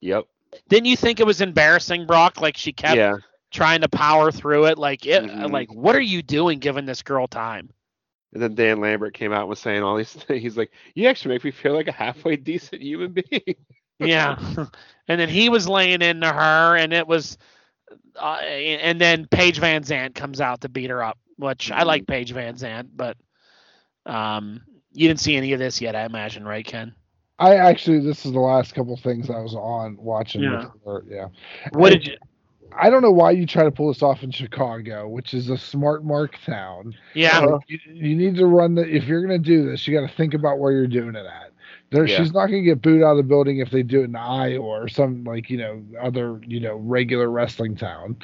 [0.00, 0.26] Yep.
[0.68, 2.40] Didn't you think it was embarrassing, Brock?
[2.40, 3.16] Like she kept Yeah.
[3.50, 4.78] trying to power through it.
[4.78, 5.50] Like, it, Mhm.
[5.52, 7.70] like what are you doing, giving this girl time?
[8.32, 10.42] And then Dan Lambert came out and was saying all these things.
[10.42, 13.56] He's like, "You actually make me feel like a halfway decent human being."
[14.00, 14.36] Yeah.
[15.08, 17.36] and then he was laying into her, and it was,
[18.16, 22.32] uh, and then Paige VanZant comes out to beat her up, which I like Paige
[22.34, 23.16] VanZant, but
[24.06, 26.94] um, you didn't see any of this yet, I imagine, right, Ken?
[27.38, 30.42] I actually, this is the last couple things I was on watching.
[30.42, 30.66] Yeah.
[30.72, 31.28] before- yeah.
[31.72, 32.16] What I- did you?
[32.78, 35.58] I don't know why you try to pull this off in Chicago, which is a
[35.58, 36.94] smart mark town.
[37.14, 37.40] Yeah.
[37.40, 38.82] Uh, You, you need to run the.
[38.82, 41.26] If you're going to do this, you got to think about where you're doing it
[41.26, 41.49] at.
[41.90, 42.18] There, Yeah.
[42.18, 44.16] she's not going to get booed out of the building if they do it in
[44.16, 48.16] Iowa or some like you know other you know regular wrestling town.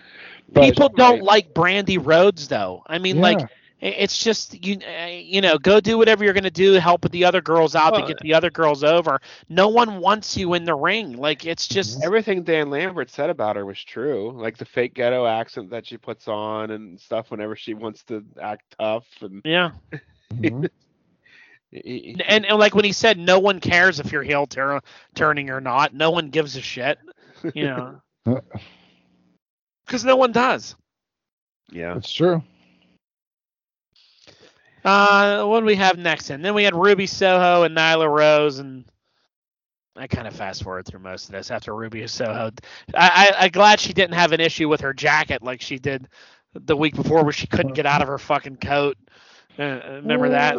[0.53, 1.23] But- People don't Right.
[1.23, 2.83] like Brandi Rhodes, though.
[2.87, 3.47] I mean, like Yeah.
[3.47, 7.25] I- It's just you uh, you know go do whatever you're gonna do, help the
[7.27, 9.21] other girls out Well, to get the other girls over.
[9.51, 11.17] No one wants you in the ring.
[11.19, 14.33] Like it's just Everything Dan Lambert said about her was true.
[14.35, 18.25] Like the fake ghetto accent that she puts on and stuff whenever she wants to
[18.41, 19.73] act tough and yeah.
[20.35, 20.71] Mhm.
[21.85, 24.81] He- And, and like when he said, no one cares if you're heel tur-
[25.15, 25.95] turning or not.
[25.95, 26.99] No one gives a shit.
[27.55, 28.01] You know,
[29.87, 30.75] because no one does.
[31.71, 31.97] yeah.
[31.97, 32.43] It's true.
[34.85, 36.31] Uh, what do we have next?
[36.31, 38.85] And then we had Ruby Soho and Nyla Rose, and
[39.97, 42.51] I kind of fast forward through most of this after Ruby Soho.
[42.95, 46.07] I, I I'm glad she didn't have an issue with her jacket like she did
[46.55, 48.97] the week before, where she couldn't get out of her fucking coat.
[49.59, 50.57] Uh, remember that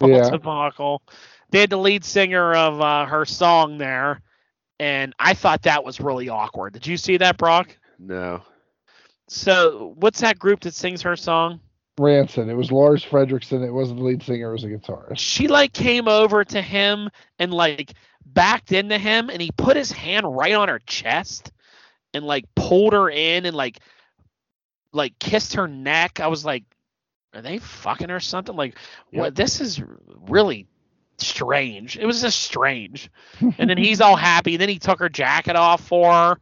[0.00, 0.30] whole Yeah.
[0.30, 1.02] debacle?
[1.50, 4.20] They had the lead singer of uh, her song there,
[4.78, 6.72] and I thought that was really awkward.
[6.74, 7.76] Did you see that, Brock?
[7.98, 8.42] No.
[9.28, 11.60] So, what's that group that sings her song?
[11.98, 12.48] Rancid.
[12.48, 13.66] It was Lars Frederiksen.
[13.66, 14.50] It wasn't the lead singer.
[14.50, 15.18] It was a guitarist.
[15.18, 17.92] she like came over to him and like
[18.24, 21.50] backed into him and he put his hand right on her chest
[22.14, 23.80] and like pulled her in and like
[24.92, 26.20] like kissed her neck.
[26.20, 26.64] I was like,
[27.34, 28.56] are they fucking or something?
[28.56, 28.76] Like,
[29.12, 29.34] what?
[29.34, 29.82] This is
[30.28, 30.66] really
[31.18, 31.96] strange.
[31.98, 33.10] It was just strange.
[33.58, 34.56] and then he's all happy.
[34.56, 36.40] Then he took her jacket off for her,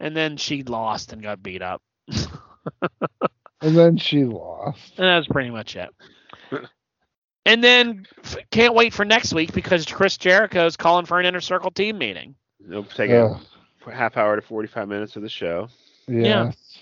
[0.00, 1.82] and then she lost and got beat up.
[3.60, 4.98] And then she lost.
[4.98, 5.88] And that's pretty much it.
[7.46, 11.24] and then f- can't wait for next week because Chris Jericho is calling for an
[11.26, 12.34] inner circle team meeting.
[12.68, 13.40] It'll Take Ugh.
[13.86, 15.68] a half hour to 45 minutes of the show.
[16.06, 16.73] Yes.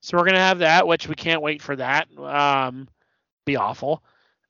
[0.00, 2.08] So we're gonna have that, which we can't wait for that.
[2.18, 2.88] Um,
[3.44, 4.02] be awful.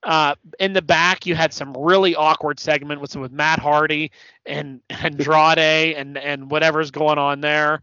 [0.02, 4.12] Uh, in the back, you had some really awkward segment with with Matt Hardy
[4.46, 7.82] and Andrade and and whatever's going on there.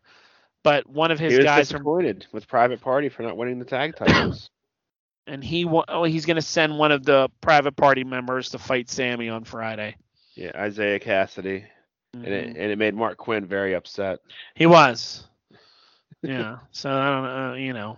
[0.63, 3.59] But one of his he was guys from disappointed with Private Party for not winning
[3.59, 4.49] the tag titles.
[5.27, 9.29] and he oh he's gonna send one of the private party members to fight Sammy
[9.29, 9.95] on Friday.
[10.35, 11.65] yeah, Isiah Kassidy,
[12.13, 14.19] and it and it made Marq Quen very upset.
[14.55, 15.26] He was.
[16.23, 16.57] Yeah.
[16.71, 17.53] so I don't know.
[17.53, 17.97] You know,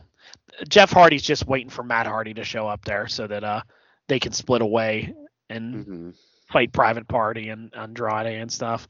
[0.67, 3.61] Jeff Hardy's just waiting for Matt Hardy to show up there so that uh
[4.07, 5.13] they can split away
[5.49, 6.09] and hmm
[6.47, 8.87] fight Private Party and Andrade and stuff.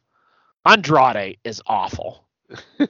[0.65, 2.25] Andrade is awful.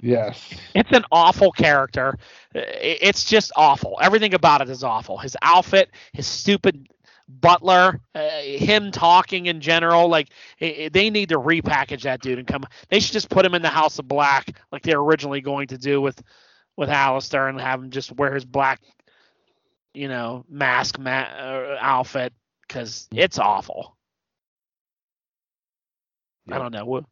[0.00, 0.60] Yes.
[0.74, 2.18] It's an awful character.
[2.54, 3.98] It's just awful.
[4.00, 5.18] Everything about it is awful.
[5.18, 6.88] His outfit, his stupid
[7.28, 10.08] butler, uh, him talking in general.
[10.08, 10.28] Like
[10.60, 12.64] i- i- they need to repackage that dude and come.
[12.88, 15.68] They should just put him in the House of Black like they were originally going
[15.68, 16.22] to do with
[16.76, 18.80] with Aleister and have him just wear his black,
[19.94, 22.32] you know, mask ma- uh, outfit
[22.66, 23.96] because it's awful.
[26.50, 27.06] I don't know.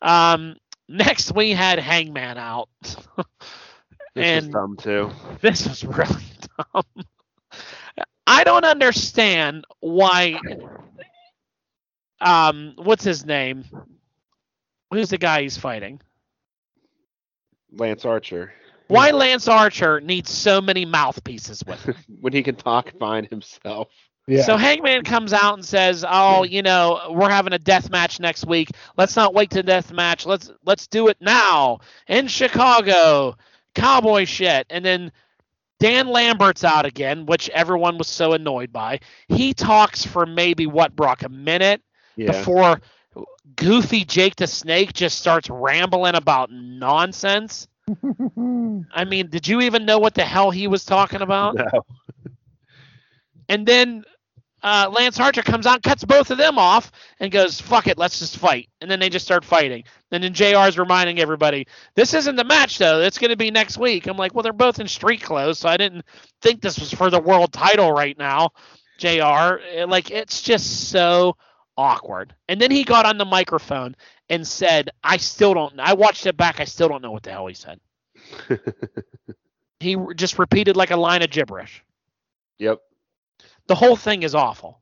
[0.00, 0.56] Um,
[0.88, 2.68] next we had Hangman out.
[4.14, 5.10] This And- was dumb too.
[5.40, 6.22] this was really
[6.72, 6.84] dumb.
[8.34, 10.38] I don't understand why.
[12.20, 13.64] Um, what's his name?
[14.90, 16.00] Who's the guy he's fighting?
[17.72, 18.52] Lance Archer,
[18.88, 21.94] Why Lance Archer needs so many mouthpieces with him?
[22.20, 23.88] when he can talk fine himself.
[24.26, 24.42] Yeah.
[24.42, 28.46] So Hangman comes out and says, "Oh, you know, we're having a death match next
[28.46, 28.70] week.
[28.96, 30.24] Let's not wait to death match.
[30.26, 33.36] Let's let's do it now in Chicago.
[33.74, 35.12] Cowboy shit." And then
[35.80, 39.00] Dan Lambert's out again, which everyone was so annoyed by.
[39.28, 41.82] He talks for maybe what Brock a minute
[42.16, 42.26] Yeah.
[42.26, 42.80] before
[43.56, 47.68] goofy Jake the Snake just starts rambling about nonsense.
[48.92, 51.56] I mean, did you even know what the hell he was talking about?
[51.56, 51.64] No.
[53.48, 54.04] And then
[54.64, 58.18] uh, Lance Archer comes out, cuts both of them off, and goes, "Fuck it, let's
[58.18, 59.84] just fight." And then they just start fighting.
[60.10, 60.66] And then Jr.
[60.66, 63.00] is reminding everybody, "This isn't the match, though.
[63.00, 65.68] It's going to be next week." I'm like, "Well, they're both in street clothes, so
[65.68, 66.04] I didn't
[66.42, 68.50] think this was for the world title right now."
[68.98, 69.58] Jr.
[69.72, 71.36] Eh, Like, it's just so
[71.76, 72.34] awkward.
[72.48, 73.94] And then he got on the microphone
[74.30, 75.78] and said, "I still don't.
[75.78, 76.58] I watched it back.
[76.58, 77.78] I still don't know what the hell he said."
[79.80, 81.84] He just repeated like a line of gibberish.
[82.58, 82.80] yep.
[83.66, 84.80] The whole thing is awful.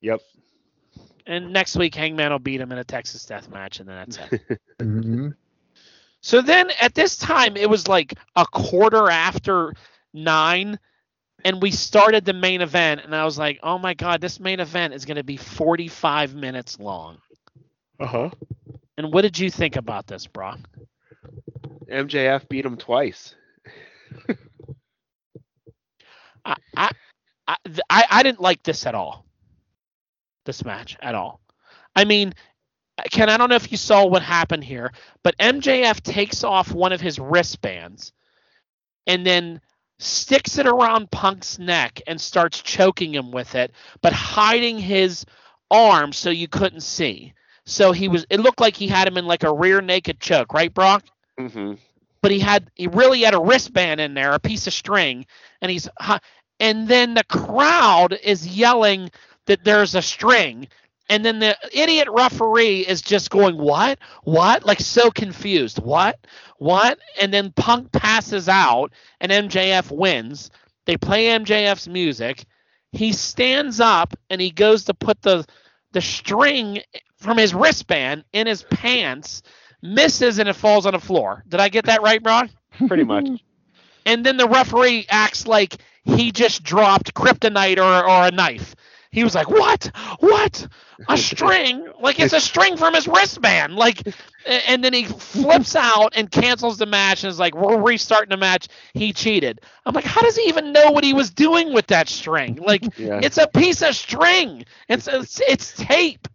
[0.00, 0.20] Yep.
[1.26, 4.18] And next week, Hangman will beat him in a Texas Death Match, and then that's
[4.32, 4.60] it.
[4.78, 5.34] Mhm.
[6.20, 9.72] so then, at this time, it was like a quarter after
[10.12, 10.78] nine,
[11.44, 14.58] and we started the main event, and I was like, "Oh my god, this main
[14.58, 17.18] event is going to be 45 minutes long."
[18.00, 18.30] Uh huh.
[18.98, 20.58] And what did you think about this, Brock?
[21.88, 23.34] MJF beat him twice.
[26.44, 26.90] I, I,
[27.46, 29.26] I, th- I, I didn't like this at all.
[30.44, 31.40] This match at all.
[31.94, 32.32] I mean,
[33.10, 36.92] Ken, I don't know if you saw what happened here, but MJF takes off one
[36.92, 38.12] of his wristbands
[39.06, 39.60] and then
[39.98, 45.24] sticks it around Punk's neck and starts choking him with it, but hiding his
[45.70, 47.32] arm so you couldn't see.
[47.64, 50.52] So he was it looked like he had him in like a rear naked choke,
[50.52, 51.04] right, Brock?
[51.38, 51.74] hmm
[52.20, 55.26] But he had he really had a wristband in there, a piece of string,
[55.60, 55.88] and he's
[56.62, 59.10] and then the crowd is yelling
[59.46, 60.68] that there's a string.
[61.08, 63.98] And then the idiot referee is just going, What?
[64.22, 64.64] What?
[64.64, 65.80] Like so confused.
[65.80, 66.24] What?
[66.58, 67.00] What?
[67.20, 70.50] And then Punk passes out and MJF wins.
[70.86, 72.44] They play MJF's music.
[72.92, 75.44] He stands up and he goes to put the
[75.90, 76.80] the string
[77.16, 79.42] from his wristband in his pants,
[79.82, 81.42] misses and it falls on the floor.
[81.48, 82.50] Did I get that right, Ron?
[82.86, 83.28] Pretty much.
[84.06, 88.74] And then the referee acts like he just dropped kryptonite or, or a knife.
[89.10, 89.90] He was like, "What?
[90.20, 90.66] What?
[91.08, 91.86] A string?
[92.00, 94.02] Like it's a string from his wristband." Like,
[94.46, 98.38] and then he flips out and cancels the match and is like, "We're restarting the
[98.38, 98.68] match.
[98.94, 102.08] He cheated." I'm like, "How does he even know what he was doing with that
[102.08, 102.56] string?
[102.56, 103.20] Like, Yeah.
[103.22, 104.64] it's a piece of string.
[104.88, 106.26] It's it's, it's tape."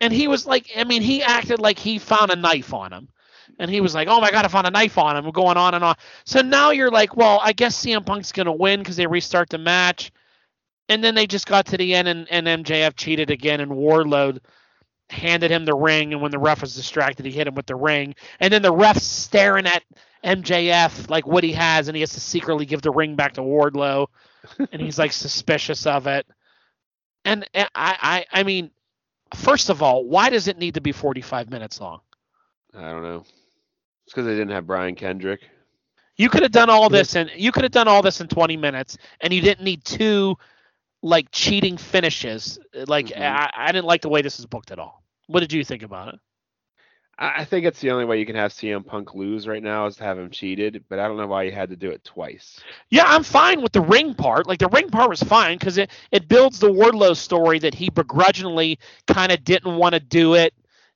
[0.00, 3.08] And he was like, I mean, he acted like he found a knife on him.
[3.58, 5.74] And he was like, "Oh my god, I found a knife on him." Going on
[5.74, 5.94] and on.
[6.24, 9.58] So now you're like, "Well, I guess CM Punk's gonna win because they restart the
[9.58, 10.12] match."
[10.88, 14.38] And then they just got to the end, and, and MJF cheated again, and Wardlow
[15.10, 17.76] handed him the ring, and when the ref was distracted, he hit him with the
[17.76, 18.14] ring.
[18.40, 19.82] And then the ref's staring at
[20.24, 23.42] MJF like what he has, and he has to secretly give the ring back to
[23.42, 24.08] Wardlow,
[24.72, 26.26] and he's like suspicious of it.
[27.24, 28.70] And uh, I, I, I mean,
[29.34, 32.00] first of all, why does it need to be 45 minutes long?
[32.74, 33.24] I don't know.
[34.14, 35.40] Because they didn't have Brian Kendrick.
[36.16, 38.56] You could have done all this and you could have done all this in 20
[38.56, 40.36] minutes, and you didn't need two
[41.02, 42.58] like cheating finishes.
[42.86, 43.20] Like Mhm.
[43.20, 45.02] I, I didn't like the way this is booked at all.
[45.26, 46.20] What did you think about it?
[47.18, 49.86] I I think it's the only way you can have CM Punk lose right now
[49.86, 52.04] is to have him cheated, but I don't know why you had to do it
[52.04, 52.66] twice.
[52.90, 54.46] Yeah, I'm fine with the ring part.
[54.46, 57.90] Like the ring part was fine because it it builds the Wardlow story that he
[57.90, 60.54] begrudgingly kind of didn't want to do it,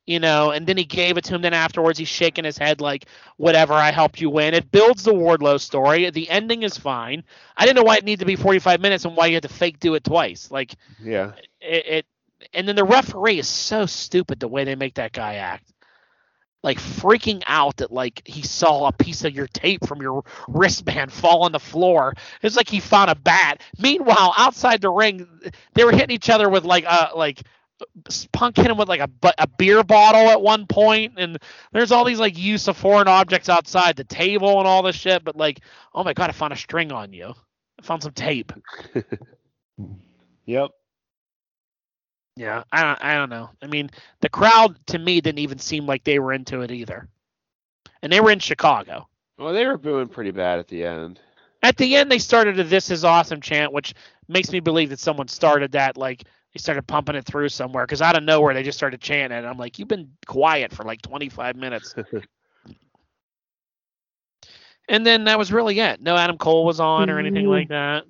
[0.08, 1.42] you know, and then he gave it to him.
[1.42, 5.12] Then afterwards, he's shaking his head like, "Whatever, I helped you win." It builds the
[5.12, 6.08] Wardlow story.
[6.10, 7.24] The ending is fine.
[7.56, 9.48] I didn't know why it needed to be 45 minutes and why you had to
[9.48, 10.50] fake do it twice.
[10.50, 11.32] Like Yeah.
[11.60, 12.06] it, it
[12.54, 15.72] and then the referee is so stupid the way they make that guy act
[16.62, 21.12] like freaking out that like he saw a piece of your tape from your wristband
[21.12, 25.26] fall on the floor it's like he found a bat meanwhile outside the ring
[25.74, 27.42] they were hitting each other with like uh like
[28.32, 31.38] punk hit him with like a, a beer bottle at one point and
[31.72, 35.22] there's all these like use of foreign objects outside the table and all this shit
[35.22, 35.60] but like
[35.94, 37.32] oh my god i found a string on you
[37.78, 38.52] i found some tape
[40.48, 40.70] Yep.
[42.36, 43.50] Yeah, I don't, I don't know.
[43.62, 47.06] I mean, the crowd to me didn't even seem like they were into it either,
[48.00, 49.08] and they were in Chicago.
[49.36, 51.20] Well, they were booing pretty bad at the end.
[51.62, 53.92] At the end, they started a "This is awesome" chant, which
[54.28, 55.98] makes me believe that someone started that.
[55.98, 56.24] Like
[56.58, 59.44] they started pumping it through somewhere because out of nowhere they just started chanting it.
[59.44, 61.94] I'm like, you've been quiet for like 25 minutes,
[64.88, 66.02] and then that was really it.
[66.02, 68.06] No Adam Cole was on or anything like that.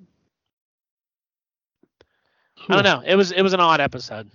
[2.67, 3.03] I don't know.
[3.05, 4.31] It was it was an odd episode.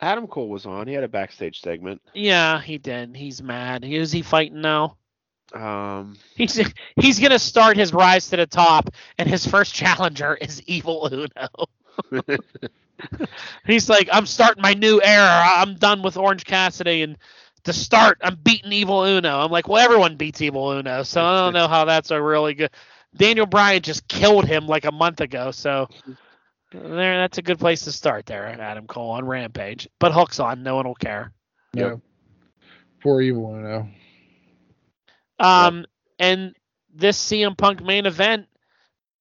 [0.00, 0.86] Adam Cole was on.
[0.86, 2.00] He had a backstage segment.
[2.14, 3.16] Yeah, he did.
[3.16, 3.84] He's mad.
[3.84, 4.96] Is he fighting now?
[5.54, 6.60] Um, He's
[6.96, 11.48] he's gonna start his rise to the top, and his first challenger is Evil Uno.
[13.66, 15.42] he's like, I'm starting my new era.
[15.54, 17.16] I'm done with Orange Cassidy, and
[17.64, 19.40] to start, I'm beating Evil Uno.
[19.40, 22.54] I'm like, well, everyone beats Evil Uno, so I don't know how that's a really
[22.54, 22.70] good.
[23.16, 25.88] Daniel Bryan just killed him like a month ago, so
[26.72, 28.46] there, that's a good place to start there.
[28.46, 31.32] Adam Cole on Rampage, but Hook's on, no one will care.
[31.72, 31.96] Yeah.
[33.02, 33.88] Poor evil Uno.
[35.38, 35.86] Um,
[36.18, 36.54] and
[36.92, 38.46] this CM Punk main event,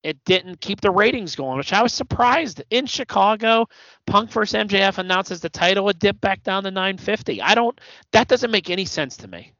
[0.07, 2.63] it didn't keep the ratings going, which I was surprised.
[2.69, 3.67] In Chicago,
[4.05, 7.41] Punk versus MJF announces the title, would dip back down to 950.
[7.41, 7.77] I don't.
[8.13, 9.51] That doesn't make any sense to me.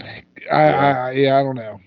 [0.00, 0.22] I,
[0.52, 1.80] I yeah, I don't know.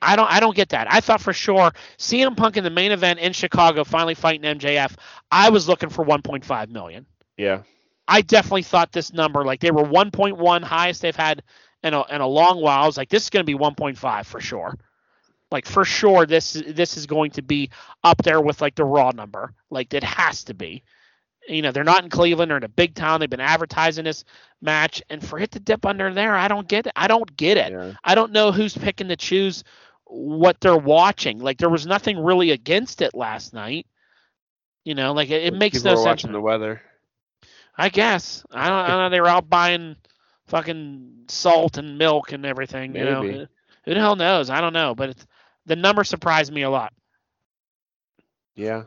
[0.00, 0.30] I don't.
[0.32, 0.90] I don't get that.
[0.90, 4.96] I thought for sure CM Punk in the main event in Chicago, finally fighting MJF.
[5.30, 7.04] I was looking for 1.5 million.
[7.36, 7.62] yeah.
[8.08, 11.42] I definitely thought this number, like they were 1.1, highest they've had
[11.84, 12.82] in a in a long while.
[12.82, 14.74] I was like, this is going to be 1.5 for sure.
[15.50, 17.70] Like for sure, this this is going to be
[18.04, 19.52] up there with like the Raw number.
[19.70, 20.82] Like it has to be.
[21.48, 23.18] You know, they're not in Cleveland; they're in a big town.
[23.18, 24.24] They've been advertising this
[24.60, 26.92] match, and for it to dip under there, I don't get it.
[26.94, 27.72] I don't get it.
[27.72, 27.94] Yeah.
[28.04, 29.64] I don't know who's picking to choose
[30.04, 31.38] what they're watching.
[31.38, 33.86] Like there was nothing really against it last night.
[34.84, 36.06] You know, like it, it makes People no sense.
[36.06, 36.80] watching the weather.
[37.76, 38.44] I guess.
[38.52, 39.08] I don't, I don't know.
[39.10, 39.96] They were out buying
[40.46, 42.94] fucking salt and milk and everything.
[42.94, 43.46] You know, Maybe.
[43.84, 44.50] Who the hell knows?
[44.50, 45.26] I don't know, but it's,
[45.66, 46.92] the number surprised me a lot.
[48.54, 48.84] Yeah.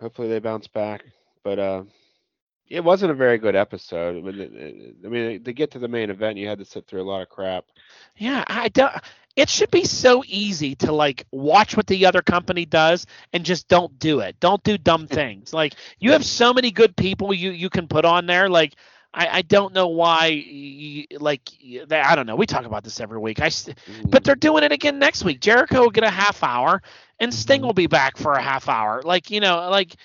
[0.00, 1.04] Hopefully they bounce back,
[1.44, 1.84] but uh,
[2.68, 4.16] it wasn't a very good episode.
[4.16, 6.64] I mean, it- it- I mean, to get to the main event, you had to
[6.64, 7.66] sit through a lot of crap.
[8.16, 8.92] Yeah, I don't.
[9.36, 13.66] It should be so easy to like watch what the other company does and just
[13.68, 14.38] don't do it.
[14.40, 15.54] Don't do dumb things.
[15.54, 18.48] Like you have so many good people you you can put on there.
[18.50, 18.74] Like
[19.14, 20.26] I, I don't know why.
[20.26, 22.36] You, like they- I don't know.
[22.36, 23.40] We talk about this every week.
[23.40, 24.08] I st- mm-hmm.
[24.10, 25.40] but they're doing it again next week.
[25.40, 26.82] Jericho will get a half hour,
[27.20, 27.66] and Sting mm-hmm.
[27.66, 29.02] will be back for a half hour.
[29.02, 29.96] Like you know, like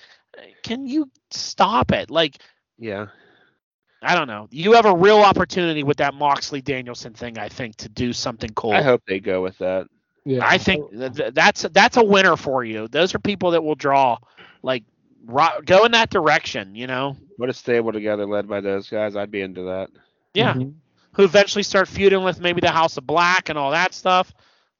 [0.62, 2.10] can you stop it?
[2.10, 2.38] Like
[2.78, 3.06] yeah,
[4.02, 4.48] I don't know.
[4.50, 7.38] You have a real opportunity with that Moxley Danielson thing.
[7.38, 8.72] I think to do something cool.
[8.72, 9.86] I hope they go with that.
[10.24, 10.40] Yeah.
[10.42, 12.86] I think th- th- that's that's a winner for you.
[12.88, 14.18] Those are people that will draw,
[14.62, 14.84] like,
[15.24, 16.74] ro- go in that direction.
[16.74, 19.16] You know, Put a stable together led by those guys.
[19.16, 19.90] I'd be into that.
[20.34, 20.54] yeah.
[20.54, 20.74] Mhm.
[21.12, 24.32] Who eventually start feuding with maybe the House of Black and all that stuff.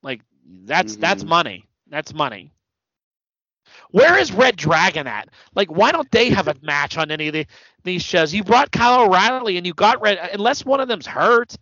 [0.03, 0.23] Like,
[0.65, 1.29] that's that's Mhm.
[1.29, 1.65] money.
[1.89, 2.53] That's money.
[3.91, 5.29] Where is Red Dragon at?
[5.55, 7.47] Like, why don't they have a match on any of the,
[7.85, 8.35] these shows?
[8.35, 10.19] You brought Kyle O'Reilly and you got Red.
[10.33, 11.57] Unless one of them's hurt.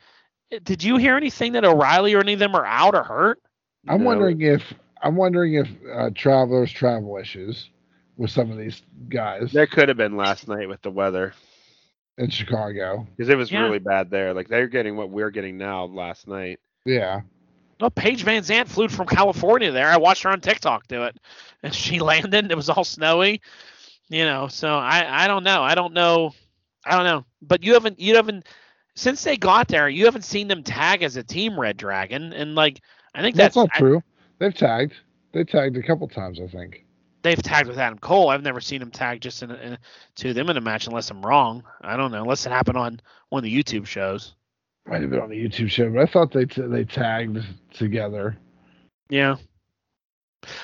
[0.62, 3.40] Did you hear anything that O'Reilly or any of them are out or hurt?
[3.88, 4.06] I'm No.
[4.06, 4.62] wondering if
[5.02, 7.70] I'm wondering if uh, travelers travel issues
[8.16, 11.34] with some of these guys There could have been last night with the weather
[12.18, 13.06] in Chicago.
[13.16, 13.62] because it was Yeah.
[13.62, 14.32] really bad there.
[14.34, 16.60] Like they're getting what we're getting now last night.
[16.84, 17.20] Yeah.
[17.78, 19.88] Well, Paige VanZant flew from California there.
[19.88, 21.18] I watched her on TikTok do it,
[21.62, 22.50] and she landed.
[22.50, 23.42] It was all snowy,
[24.08, 24.48] you know.
[24.48, 25.62] So I I don't know.
[25.62, 26.32] I don't know.
[26.86, 27.26] I don't know.
[27.42, 28.46] But you haven't you haven't
[28.94, 29.90] since they got there.
[29.90, 32.80] You haven't seen them tag as a team Red Dragon, and like
[33.14, 34.02] I think That's, that's, not I- true.
[34.38, 34.94] They've tagged.
[35.32, 36.85] They tagged a couple times, I think.
[37.26, 38.28] They've tagged with Adam Cole.
[38.30, 39.78] I've never seen them tag just in, a, in a-
[40.16, 41.64] to them in a match unless I'm wrong.
[41.80, 43.00] I don't know unless it happened on
[43.30, 44.34] one of the YouTube shows.
[44.86, 47.38] Might have been on the YouTube show, but I thought they t- they tagged
[47.74, 48.36] together.
[49.10, 49.36] Yeah.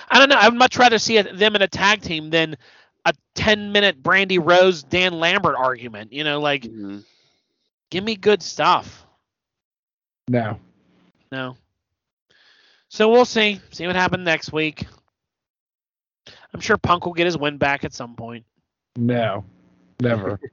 [0.08, 0.36] I don't know.
[0.38, 2.56] I'd much rather see a, them in a tag team than
[3.04, 6.12] a 10 minute Brandi Rhodes Dan Lambert argument.
[6.12, 7.02] You know, like Mhm.
[7.90, 9.04] give me good stuff.
[10.28, 10.60] No.
[11.32, 11.56] No.
[12.88, 13.60] So we'll see.
[13.72, 14.86] See what happens next week.
[16.54, 18.44] I'm sure Punk will get his win back at some point.
[18.96, 19.44] No.
[20.00, 20.38] Never.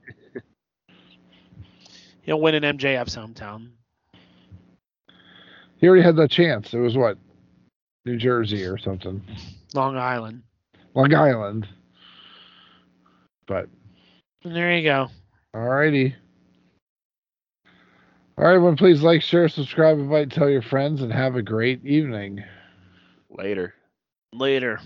[2.22, 3.70] He'll win in MJF's hometown.
[5.78, 6.72] he already had that chance.
[6.72, 7.18] It was what?
[8.04, 9.22] New Jersey or something.
[9.74, 10.42] Long Island.
[10.94, 11.68] Long Island.
[13.46, 13.68] But
[14.44, 15.08] And there you go.
[15.54, 16.14] alrighty.
[18.38, 21.84] All right, everyone, please like, share, subscribe, invite, tell your friends, and have a great
[21.84, 22.42] evening.
[23.28, 23.74] Later.
[24.32, 24.80] Later.